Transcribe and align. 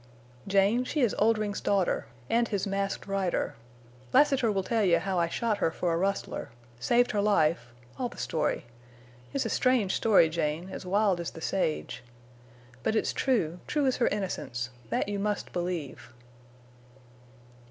"Jane, 0.47 0.83
she 0.83 1.01
is 1.01 1.13
Oldring's 1.19 1.61
daughter, 1.61 2.07
and 2.27 2.47
his 2.47 2.65
Masked 2.65 3.05
Rider. 3.05 3.53
Lassiter 4.11 4.51
will 4.51 4.63
tell 4.63 4.83
you 4.83 4.97
how 4.97 5.19
I 5.19 5.27
shot 5.27 5.59
her 5.59 5.69
for 5.69 5.93
a 5.93 5.97
rustler, 5.97 6.49
saved 6.79 7.11
her 7.11 7.21
life—all 7.21 8.09
the 8.09 8.17
story. 8.17 8.65
It's 9.31 9.45
a 9.45 9.49
strange 9.49 9.95
story, 9.95 10.27
Jane, 10.27 10.69
as 10.71 10.87
wild 10.87 11.19
as 11.19 11.29
the 11.29 11.39
sage. 11.41 12.01
But 12.81 12.95
it's 12.95 13.13
true—true 13.13 13.85
as 13.85 13.97
her 13.97 14.07
innocence. 14.07 14.71
That 14.89 15.07
you 15.07 15.19
must 15.19 15.53
believe." 15.53 16.11